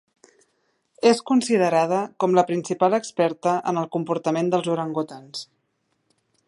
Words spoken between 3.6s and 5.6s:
en el comportament dels orangutans.